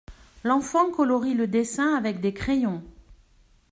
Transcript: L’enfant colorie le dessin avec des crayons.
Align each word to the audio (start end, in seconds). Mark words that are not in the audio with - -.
L’enfant 0.43 0.89
colorie 0.89 1.35
le 1.35 1.45
dessin 1.45 1.93
avec 1.93 2.21
des 2.21 2.33
crayons. 2.33 2.81